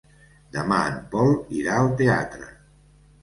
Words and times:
Demà 0.55 0.77
en 0.91 0.95
Pol 1.11 1.29
irà 1.59 1.75
al 1.81 1.91
teatre. 2.01 2.47